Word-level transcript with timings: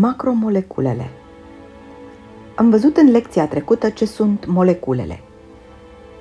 Macromoleculele 0.00 1.10
Am 2.54 2.70
văzut 2.70 2.96
în 2.96 3.10
lecția 3.10 3.46
trecută 3.46 3.88
ce 3.88 4.04
sunt 4.04 4.46
moleculele. 4.46 5.20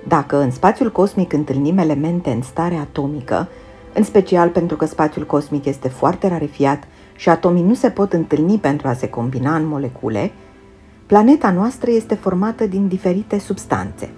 Dacă 0.08 0.38
în 0.38 0.52
spațiul 0.52 0.92
cosmic 0.92 1.34
întâlnim 1.34 1.78
elemente 1.78 2.30
în 2.30 2.42
stare 2.42 2.76
atomică, 2.76 3.48
în 3.94 4.04
special 4.04 4.50
pentru 4.50 4.76
că 4.76 4.86
spațiul 4.86 5.26
cosmic 5.26 5.66
este 5.66 5.88
foarte 5.88 6.28
rarefiat 6.28 6.84
și 7.16 7.30
atomii 7.30 7.64
nu 7.64 7.74
se 7.74 7.90
pot 7.90 8.14
întâlni 8.14 8.58
pentru 8.58 8.88
a 8.88 8.94
se 8.94 9.10
combina 9.10 9.56
în 9.56 9.66
molecule, 9.66 10.32
planeta 11.06 11.52
noastră 11.52 11.92
este 11.92 12.16
formată 12.16 12.66
din 12.66 12.88
diferite 12.88 13.40
substanțe. 13.40 14.10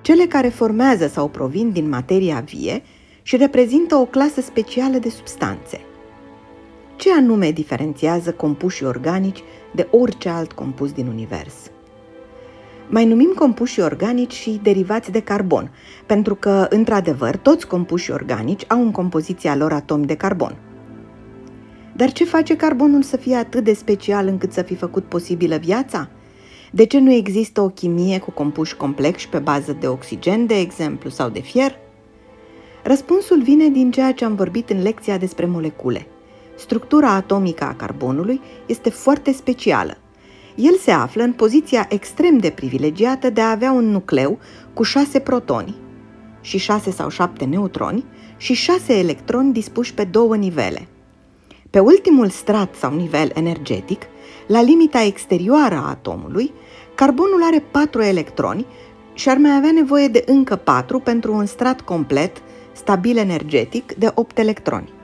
Cele 0.00 0.24
care 0.24 0.48
formează 0.48 1.06
sau 1.06 1.28
provin 1.28 1.72
din 1.72 1.88
materia 1.88 2.40
vie 2.40 2.82
și 3.22 3.36
reprezintă 3.36 3.96
o 3.96 4.04
clasă 4.04 4.40
specială 4.40 4.98
de 4.98 5.08
substanțe. 5.08 5.80
Ce 6.98 7.12
anume 7.12 7.50
diferențiază 7.50 8.32
compușii 8.32 8.86
organici 8.86 9.42
de 9.74 9.88
orice 9.90 10.28
alt 10.28 10.52
compus 10.52 10.92
din 10.92 11.06
univers? 11.06 11.54
Mai 12.88 13.04
numim 13.04 13.32
compușii 13.36 13.82
organici 13.82 14.32
și 14.32 14.60
derivați 14.62 15.10
de 15.10 15.20
carbon, 15.20 15.70
pentru 16.06 16.34
că, 16.34 16.66
într-adevăr, 16.70 17.36
toți 17.36 17.66
compușii 17.66 18.12
organici 18.12 18.64
au 18.68 18.82
în 18.82 18.90
compoziția 18.90 19.56
lor 19.56 19.72
atomi 19.72 20.06
de 20.06 20.14
carbon. 20.14 20.56
Dar 21.92 22.12
ce 22.12 22.24
face 22.24 22.56
carbonul 22.56 23.02
să 23.02 23.16
fie 23.16 23.36
atât 23.36 23.64
de 23.64 23.72
special 23.72 24.26
încât 24.26 24.52
să 24.52 24.62
fi 24.62 24.74
făcut 24.74 25.04
posibilă 25.04 25.56
viața? 25.56 26.08
De 26.70 26.86
ce 26.86 26.98
nu 26.98 27.12
există 27.12 27.60
o 27.60 27.68
chimie 27.68 28.18
cu 28.18 28.30
compuși 28.30 28.76
complexi 28.76 29.28
pe 29.28 29.38
bază 29.38 29.76
de 29.80 29.86
oxigen, 29.86 30.46
de 30.46 30.58
exemplu, 30.58 31.10
sau 31.10 31.28
de 31.28 31.40
fier? 31.40 31.78
Răspunsul 32.82 33.42
vine 33.42 33.68
din 33.68 33.90
ceea 33.90 34.12
ce 34.12 34.24
am 34.24 34.34
vorbit 34.34 34.70
în 34.70 34.82
lecția 34.82 35.18
despre 35.18 35.46
molecule– 35.46 36.06
Structura 36.58 37.10
atomică 37.10 37.64
a 37.64 37.74
carbonului 37.74 38.40
este 38.66 38.90
foarte 38.90 39.32
specială. 39.32 39.96
El 40.54 40.74
se 40.74 40.90
află 40.90 41.22
în 41.22 41.32
poziția 41.32 41.86
extrem 41.88 42.38
de 42.38 42.50
privilegiată 42.50 43.30
de 43.30 43.40
a 43.40 43.50
avea 43.50 43.72
un 43.72 43.90
nucleu 43.90 44.38
cu 44.74 44.82
șase 44.82 45.18
protoni 45.18 45.76
și 46.40 46.58
șase 46.58 46.90
sau 46.90 47.08
șapte 47.08 47.44
neutroni 47.44 48.04
și 48.36 48.52
șase 48.52 48.98
electroni 48.98 49.52
dispuși 49.52 49.94
pe 49.94 50.04
două 50.04 50.36
nivele. 50.36 50.88
Pe 51.70 51.78
ultimul 51.78 52.28
strat 52.28 52.74
sau 52.74 52.94
nivel 52.94 53.30
energetic, 53.34 54.02
la 54.46 54.62
limita 54.62 55.02
exterioară 55.02 55.74
a 55.74 55.88
atomului, 55.88 56.52
carbonul 56.94 57.42
are 57.42 57.64
patru 57.70 58.02
electroni 58.02 58.66
și 59.14 59.28
ar 59.28 59.36
mai 59.36 59.56
avea 59.56 59.72
nevoie 59.72 60.08
de 60.08 60.24
încă 60.26 60.56
patru 60.56 60.98
pentru 60.98 61.34
un 61.34 61.46
strat 61.46 61.80
complet, 61.80 62.42
stabil 62.72 63.16
energetic, 63.16 63.94
de 63.94 64.10
8 64.14 64.38
electroni. 64.38 64.96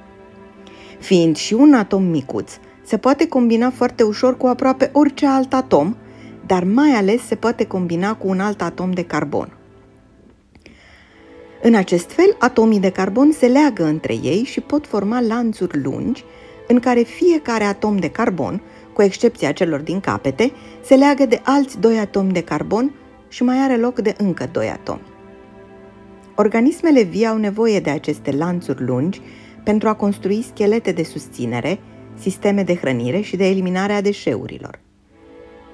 Fiind 0.99 1.37
și 1.37 1.55
un 1.55 1.75
atom 1.75 2.03
micuț, 2.03 2.53
se 2.85 2.97
poate 2.97 3.29
combina 3.29 3.71
foarte 3.71 4.03
ușor 4.03 4.37
cu 4.37 4.47
aproape 4.47 4.91
orice 4.93 5.27
alt 5.27 5.53
atom, 5.53 5.97
dar 6.47 6.65
mai 6.65 6.91
ales 6.91 7.23
se 7.27 7.35
poate 7.35 7.65
combina 7.65 8.15
cu 8.15 8.29
un 8.29 8.41
alt 8.41 8.63
atom 8.63 8.91
de 8.91 9.03
carbon. 9.03 9.57
În 11.63 11.75
acest 11.75 12.11
fel, 12.11 12.37
atomii 12.39 12.81
de 12.81 12.91
carbon 12.91 13.33
se 13.33 13.47
leagă 13.47 13.85
între 13.85 14.15
ei 14.23 14.43
și 14.45 14.61
pot 14.61 14.87
forma 14.87 15.21
lanțuri 15.21 15.83
lungi, 15.83 16.25
în 16.69 16.79
care 16.79 17.01
fiecare 17.01 17.65
atom 17.65 17.97
de 17.97 18.09
carbon, 18.09 18.63
cu 18.93 19.03
excepția 19.03 19.53
celor 19.53 19.81
din 19.81 20.01
capete, 20.01 20.53
se 20.83 20.95
leagă 20.95 21.27
de 21.27 21.41
alți 21.45 21.81
doi 21.81 21.99
atomi 21.99 22.33
de 22.33 22.41
carbon 22.41 22.95
și 23.29 23.43
mai 23.43 23.57
are 23.59 23.77
loc 23.77 23.99
de 23.99 24.15
încă 24.19 24.49
doi 24.53 24.69
atomi. 24.69 25.13
Organismele 26.35 27.03
vii 27.03 27.27
au 27.27 27.37
nevoie 27.37 27.81
de 27.81 27.91
aceste 27.91 28.31
lanțuri 28.31 28.85
lungi 28.85 29.21
pentru 29.65 29.89
a 29.89 29.95
construi 29.95 30.43
schelete 30.43 30.93
de 30.93 31.03
susținere, 31.03 31.79
sisteme 32.19 32.63
de 32.63 32.75
hrănire 32.75 33.21
și 33.21 33.37
de 33.37 33.49
eliminare 33.49 33.93
a 33.93 34.01
deșeurilor. 34.01 34.79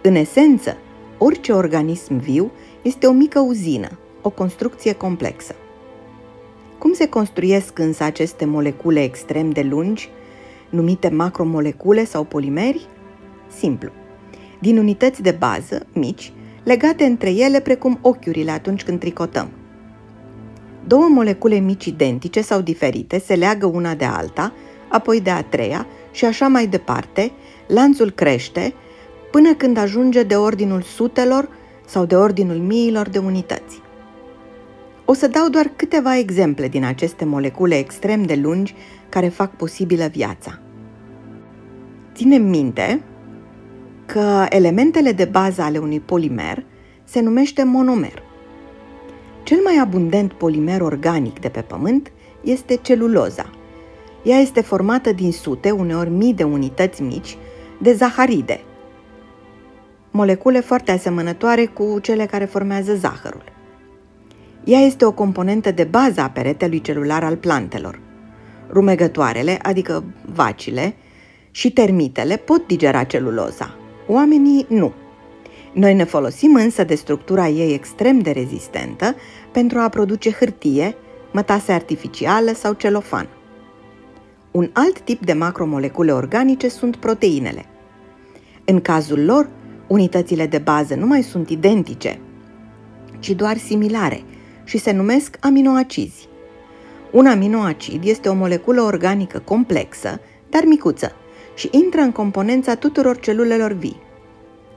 În 0.03 0.15
esență, 0.15 0.77
orice 1.19 1.53
organism 1.53 2.17
viu 2.17 2.51
este 2.83 3.07
o 3.07 3.13
mică 3.13 3.41
uzină, 3.41 3.99
o 4.23 4.31
construcție 4.31 4.93
complexă. 4.93 5.55
Cum 6.79 6.93
se 6.93 7.09
construiesc 7.09 7.79
însă 7.79 8.05
aceste 8.05 8.45
molecule 8.45 9.03
extrem 9.03 9.51
de 9.51 9.63
lungi, 9.63 10.09
numite 10.71 11.09
macromolecule 11.09 12.05
sau 12.05 12.25
polimeri? 12.25 12.87
Simplu. 13.59 13.91
Din 14.59 14.79
unități 14.79 15.23
de 15.23 15.31
bază, 15.31 15.87
mici, 15.93 16.33
legate 16.65 17.05
între 17.05 17.31
ele 17.31 17.61
precum 17.61 17.99
ochiurile 18.03 18.51
atunci 18.51 18.85
când 18.85 18.99
tricotăm. 18.99 19.49
Două 20.87 21.09
molecule 21.09 21.59
mici 21.59 21.85
identice 21.85 22.41
sau 22.41 22.61
diferite 22.61 23.19
se 23.19 23.35
leagă 23.35 23.67
una 23.67 23.95
de 23.95 24.05
alta, 24.05 24.53
apoi 24.89 25.21
de 25.21 25.31
a 25.31 25.43
treia 25.43 25.87
și 26.11 26.25
așa 26.25 26.49
mai 26.49 26.67
departe, 26.67 27.33
lanțul 27.67 28.11
crește 28.11 28.75
până 29.31 29.55
când 29.55 29.77
ajunge 29.77 30.23
de 30.23 30.35
ordinul 30.35 30.83
sutelor 30.83 31.49
sau 31.87 32.05
de 32.05 32.17
ordinul 32.17 32.57
miilor 32.57 33.09
de 33.09 33.19
unități. 33.19 33.83
O 35.05 35.13
să 35.13 35.29
dau 35.29 35.49
doar 35.49 35.73
câteva 35.77 36.19
exemple 36.19 36.69
din 36.69 36.85
aceste 36.85 37.25
molecule 37.25 37.79
extrem 37.79 38.23
de 38.23 38.35
lungi 38.35 38.75
care 39.09 39.29
fac 39.29 39.57
posibilă 39.57 40.07
viața. 40.07 40.59
Ținem 42.15 42.43
minte 42.43 43.03
că 44.07 44.47
elementele 44.49 45.13
de 45.13 45.25
bază 45.25 45.63
ale 45.63 45.79
unui 45.79 46.01
polimer 46.01 46.65
se 47.05 47.21
numește 47.21 47.65
monomer. 47.65 48.23
Cel 49.43 49.59
mai 49.65 49.79
abundent 49.83 50.33
polimer 50.33 50.81
organic 50.81 51.41
de 51.41 51.49
pe 51.49 51.61
Pământ 51.61 52.13
este 52.41 52.75
celuloza. 52.75 53.51
Ea 54.23 54.39
este 54.39 54.61
formată 54.61 55.13
din 55.13 55.33
sute, 55.33 55.71
uneori 55.71 56.11
mii 56.11 56.35
de 56.35 56.43
unități 56.43 57.03
mici, 57.03 57.37
de 57.79 57.93
zaharide, 57.93 58.61
molecule 60.11 60.61
foarte 60.61 60.91
asemănătoare 60.91 61.67
cu 61.67 61.99
cele 62.03 62.27
care 62.27 62.45
formează 62.45 62.95
zahărul. 62.95 63.45
Ea 64.65 64.79
este 64.79 65.05
o 65.05 65.13
componentă 65.13 65.71
de 65.71 65.85
bază 65.85 66.21
a 66.21 66.31
peretelui 66.31 66.81
celular 66.81 67.25
al 67.25 67.37
plantelor. 67.37 68.01
Rumegătoarele, 68.71 69.59
adică 69.63 70.05
vacile, 70.35 70.95
și 71.51 71.73
termitele 71.73 72.37
pot 72.37 72.67
digera 72.67 73.05
celuloza. 73.05 73.75
Oamenii 74.07 74.67
nu. 74.69 74.93
Noi 75.73 75.95
ne 75.95 76.05
folosim 76.05 76.55
însă 76.55 76.85
de 76.85 76.95
structura 76.95 77.49
ei 77.49 77.75
extrem 77.75 78.19
de 78.19 78.31
rezistentă 78.31 79.15
pentru 79.53 79.79
a 79.79 79.89
produce 79.89 80.31
hârtie, 80.31 80.97
mătase 81.33 81.73
artificială 81.73 82.53
sau 82.53 82.73
celofan. 82.73 83.29
Un 84.51 84.71
alt 84.73 85.01
tip 85.01 85.25
de 85.25 85.33
macromolecule 85.33 86.13
organice 86.13 86.69
sunt 86.69 86.97
proteinele. 86.97 87.65
În 88.65 88.81
cazul 88.81 89.25
lor, 89.25 89.49
unitățile 89.87 90.47
de 90.47 90.59
bază 90.59 90.95
nu 90.95 91.07
mai 91.07 91.23
sunt 91.23 91.49
identice, 91.49 92.21
ci 93.19 93.31
doar 93.31 93.57
similare 93.57 94.23
și 94.65 94.79
se 94.79 94.93
numesc 94.93 95.37
aminoacizi. 95.41 96.29
Un 97.13 97.27
aminoacid 97.27 98.05
este 98.05 98.29
o 98.29 98.35
moleculă 98.35 98.83
organică 98.83 99.39
complexă, 99.39 100.21
dar 100.49 100.63
micuță, 100.65 101.13
și 101.55 101.69
intră 101.73 102.01
în 102.01 102.13
componența 102.13 102.75
tuturor 102.75 103.19
celulelor 103.21 103.73
vii. 103.73 104.09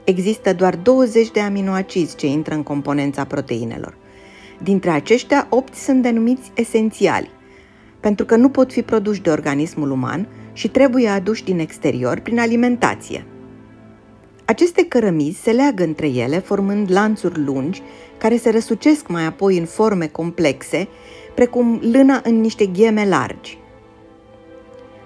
Există 0.03 0.53
doar 0.53 0.75
20 0.75 1.31
de 1.31 1.39
aminoacizi 1.39 2.15
ce 2.15 2.27
intră 2.27 2.53
în 2.53 2.63
componența 2.63 3.25
proteinelor. 3.25 3.97
Dintre 4.63 4.89
aceștia, 4.89 5.47
8 5.49 5.75
sunt 5.75 6.01
denumiți 6.01 6.51
esențiali, 6.55 7.29
pentru 7.99 8.25
că 8.25 8.35
nu 8.35 8.49
pot 8.49 8.71
fi 8.71 8.81
produși 8.81 9.21
de 9.21 9.29
organismul 9.29 9.91
uman 9.91 10.27
și 10.53 10.67
trebuie 10.69 11.07
aduși 11.07 11.43
din 11.43 11.59
exterior 11.59 12.19
prin 12.19 12.39
alimentație. 12.39 13.25
Aceste 14.45 14.85
cărămizi 14.85 15.41
se 15.41 15.51
leagă 15.51 15.83
între 15.83 16.07
ele 16.07 16.39
formând 16.39 16.91
lanțuri 16.91 17.43
lungi 17.43 17.81
care 18.17 18.37
se 18.37 18.49
răsucesc 18.49 19.07
mai 19.07 19.25
apoi 19.25 19.57
în 19.57 19.65
forme 19.65 20.07
complexe, 20.07 20.87
precum 21.35 21.79
lâna 21.91 22.21
în 22.23 22.39
niște 22.39 22.65
gheme 22.65 23.07
largi. 23.07 23.57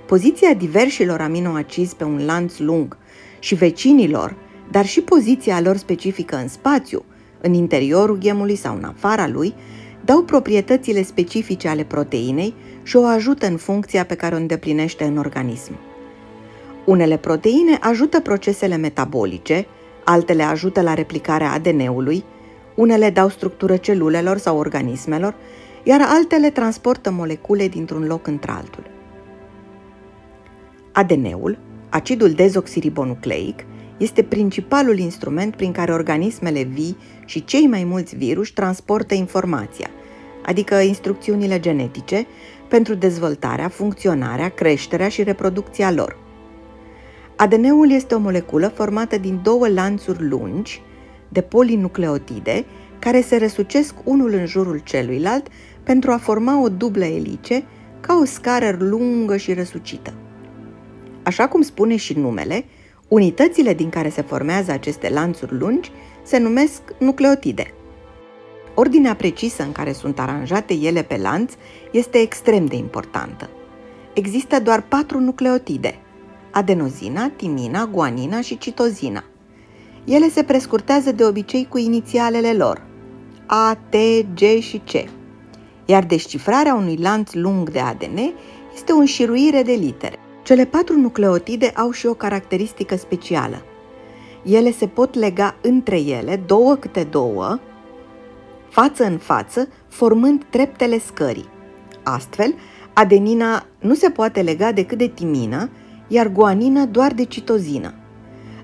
Poziția 0.06 0.54
diversilor 0.54 1.22
aminoacizi 1.22 1.96
pe 1.96 2.04
un 2.04 2.26
lanț 2.26 2.58
lung 2.58 2.98
și 3.40 3.56
vecinilor, 3.56 4.36
dar 4.72 4.86
și 4.86 5.02
poziția 5.02 5.62
lor 5.62 5.78
specifică 5.78 6.36
în 6.36 6.48
spațiu– 6.48 7.04
în 7.42 7.54
interiorul 7.54 8.18
ghemului 8.18 8.56
sau 8.56 8.76
în 8.76 8.84
afara 8.84 9.28
lui, 9.28 9.54
dau 10.06 10.22
proprietățile 10.22 11.04
specifice 11.04 11.68
ale 11.68 11.84
proteinei 11.84 12.54
și 12.84 12.96
o 12.96 13.06
ajută 13.06 13.48
în 13.48 13.58
funcția 13.58 14.06
pe 14.06 14.16
care 14.16 14.36
o 14.36 14.38
îndeplinește 14.38 15.04
în 15.04 15.18
organism. 15.18 15.78
Unele 16.86 17.18
proteine 17.18 17.78
ajută 17.82 18.20
procesele 18.20 18.76
metabolice, 18.76 19.66
altele 20.04 20.44
ajută 20.44 20.82
la 20.82 20.94
replicarea 20.94 21.52
ADN-ului, 21.52 22.24
unele 22.76 23.10
dau 23.10 23.30
structură 23.30 23.78
celulelor 23.78 24.38
sau 24.38 24.58
organismelor, 24.58 25.36
iar 25.84 26.02
altele 26.04 26.50
transportă 26.50 27.12
molecule 27.12 27.68
dintr-un 27.68 28.06
loc 28.06 28.28
într-altul. 28.28 28.84
ADN-ul, 30.92 31.58
acidul 31.90 32.30
dezoxiribonucleic, 32.30 33.66
este 33.98 34.24
principalul 34.24 34.98
instrument 34.98 35.56
prin 35.56 35.72
care 35.72 35.94
organismele 35.94 36.64
vii 36.64 36.98
și 37.26 37.46
cei 37.46 37.68
mai 37.68 37.84
mulți 37.84 38.16
virus 38.16 38.52
transportă 38.52 39.14
informația, 39.14 39.90
adică 40.46 40.76
instrucțiunile 40.76 41.60
genetice, 41.60 42.28
pentru 42.68 42.94
dezvoltarea, 42.94 43.68
funcționarea, 43.68 44.50
creșterea 44.50 45.10
și 45.10 45.24
reproducția 45.24 45.92
lor. 45.92 46.18
ADN-ul 47.36 47.92
este 47.92 48.16
o 48.16 48.20
moleculă 48.20 48.68
formată 48.68 49.18
din 49.18 49.40
două 49.44 49.68
lanțuri 49.68 50.28
lungi 50.28 50.82
de 51.30 51.42
polinucleotide 51.42 52.66
care 53.00 53.22
se 53.22 53.38
răsucesc 53.38 53.94
unul 54.04 54.34
în 54.34 54.46
jurul 54.46 54.82
celuilalt 54.84 55.48
pentru 55.84 56.12
a 56.12 56.18
forma 56.18 56.62
o 56.62 56.70
dublă 56.70 57.06
elice 57.06 57.64
ca 58.00 58.18
o 58.22 58.26
scară 58.26 58.76
lungă 58.80 59.38
și 59.38 59.54
răsucită. 59.54 60.14
Așa 61.24 61.48
cum 61.48 61.62
spune 61.62 61.96
și 61.96 62.14
numele, 62.14 62.66
unitățile 63.08 63.74
din 63.74 63.90
care 63.90 64.10
se 64.10 64.22
formează 64.22 64.72
aceste 64.72 65.10
lanțuri 65.10 65.58
lungi 65.58 65.92
se 66.24 66.38
numesc 66.38 66.82
nucleotide. 67.00 67.74
Ordinea 68.74 69.16
precisă 69.16 69.64
în 69.64 69.72
care 69.72 69.92
sunt 69.92 70.20
aranjate 70.20 70.74
ele 70.74 71.04
pe 71.04 71.18
lanț 71.18 71.54
este 71.92 72.18
extrem 72.18 72.66
de 72.66 72.76
importantă. 72.76 73.50
Există 74.14 74.60
doar 74.60 74.82
patru 74.82 75.20
nucleotide: 75.20 76.00
adenozina, 76.52 77.32
timina, 77.36 77.86
guanina 77.86 78.42
și 78.42 78.58
citozina. 78.58 79.24
Ele 80.06 80.30
se 80.30 80.44
prescurtează 80.44 81.12
de 81.12 81.24
obicei 81.24 81.68
cu 81.70 81.78
inițialele 81.78 82.54
lor: 82.54 82.86
A, 83.46 83.78
T, 83.90 83.96
G 84.36 84.60
și 84.60 84.78
C. 84.78 85.10
Iar 85.86 86.06
descifrarea 86.06 86.76
unui 86.76 86.98
lanț 86.98 87.34
lung 87.34 87.70
de 87.70 87.80
ADN 87.80 88.34
este 88.74 88.92
o 88.92 88.98
înșiruire 88.98 89.62
de 89.62 89.72
litere. 89.72 90.20
Cele 90.48 90.66
patru 90.66 91.00
nucleotide 91.00 91.72
au 91.76 91.92
și 91.92 92.06
o 92.06 92.14
caracteristică 92.14 92.96
specială. 92.96 93.64
Ele 94.44 94.72
se 94.72 94.88
pot 94.88 95.16
lega 95.16 95.56
între 95.62 96.00
ele, 96.00 96.44
două 96.46 96.76
câte 96.76 97.04
două, 97.04 97.60
față 98.70 99.04
în 99.04 99.18
față, 99.18 99.68
formând 99.88 100.46
treptele 100.50 101.00
scării. 101.00 101.50
Astfel, 102.04 102.56
adenina 102.94 103.66
nu 103.80 103.94
se 103.94 104.10
poate 104.10 104.42
lega 104.42 104.72
decât 104.72 104.98
de 104.98 105.08
timină, 105.08 105.70
iar 106.08 106.28
guanina 106.28 106.86
doar 106.86 107.14
de 107.14 107.24
citozină. 107.24 107.94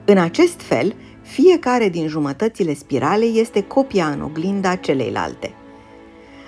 În 0.05 0.17
acest 0.17 0.61
fel, 0.61 0.95
fiecare 1.21 1.89
din 1.89 2.07
jumătățile 2.07 2.73
spiralei 2.73 3.39
este 3.39 3.63
copia 3.63 4.07
în 4.07 4.21
oglinda 4.21 4.75
celeilalte. 4.75 5.53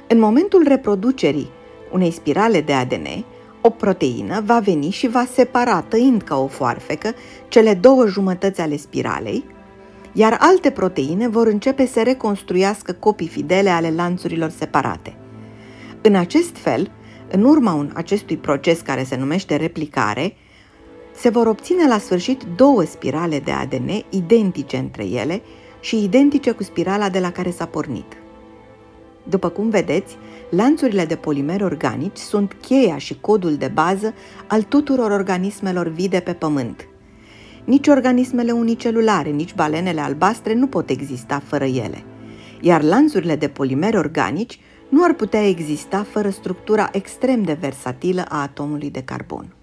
În 0.08 0.20
momentul 0.20 0.64
reproducerii 0.68 1.50
unei 1.92 2.12
spirale 2.12 2.62
de 2.62 2.74
ADN, 2.74 3.26
o 3.66 3.70
proteină 3.70 4.42
va 4.46 4.60
veni 4.60 4.90
și 4.90 5.08
va 5.08 5.26
separa, 5.34 5.82
tăind 5.82 6.22
ca 6.22 6.38
o 6.38 6.48
foarfecă, 6.48 7.14
cele 7.48 7.74
două 7.74 8.08
jumătăți 8.08 8.62
ale 8.62 8.78
spiralei, 8.78 9.46
iar 10.14 10.38
alte 10.40 10.70
proteine 10.70 11.28
vor 11.28 11.48
începe 11.48 11.86
să 11.86 12.02
reconstruiască 12.02 12.92
copii 12.92 13.28
fidele 13.28 13.70
ale 13.70 13.92
lanțurilor 13.96 14.50
separate. 14.50 15.18
În 16.02 16.16
acest 16.16 16.58
fel, 16.58 16.92
în 17.32 17.44
urma 17.44 17.88
acestui 17.94 18.38
proces 18.38 18.80
care 18.80 19.04
se 19.04 19.16
numește 19.16 19.56
replicare, 19.56 20.36
se 21.16 21.30
vor 21.30 21.48
obține 21.48 21.88
la 21.88 21.98
sfârșit 21.98 22.44
două 22.56 22.84
spirale 22.84 23.40
de 23.40 23.52
ADN 23.52 23.90
identice 24.10 24.78
între 24.78 25.06
ele 25.06 25.42
și 25.80 26.04
identice 26.04 26.52
cu 26.52 26.64
spirala 26.64 27.10
de 27.10 27.20
la 27.20 27.32
care 27.32 27.52
s-a 27.52 27.66
pornit. 27.66 28.25
După 29.30 29.50
cum 29.50 29.70
vedeți, 29.70 30.18
lanțurile 30.50 31.06
de 31.06 31.16
polimeri 31.16 31.64
organici 31.64 32.18
sunt 32.18 32.56
cheia 32.62 32.98
și 32.98 33.20
codul 33.20 33.56
de 33.56 33.72
bază 33.74 34.14
al 34.48 34.64
tuturor 34.64 35.12
organismelor 35.12 35.88
vii 35.88 36.10
de 36.10 36.20
pe 36.20 36.34
Pământ. 36.34 36.88
Nici 37.64 37.88
organismele 37.88 38.52
unicelulare, 38.52 39.30
nici 39.30 39.56
balenele 39.56 40.02
albastre 40.02 40.54
nu 40.54 40.68
pot 40.68 40.90
exista 40.90 41.42
fără 41.46 41.66
ele, 41.66 42.04
iar 42.62 42.82
lanțurile 42.82 43.36
de 43.36 43.48
polimeri 43.48 43.98
organici 43.98 44.60
nu 44.90 45.04
ar 45.04 45.14
putea 45.14 45.48
exista 45.48 46.06
fără 46.10 46.30
structura 46.30 46.90
extrem 46.92 47.44
de 47.44 47.58
versatilă 47.60 48.26
a 48.30 48.42
atomului 48.42 48.90
de 48.90 49.02
carbon. 49.02 49.56